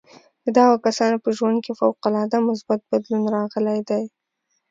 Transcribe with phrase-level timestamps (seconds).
[0.45, 4.03] د دغو کسانو په ژوند کې فوق العاده مثبت بدلون راغلی دی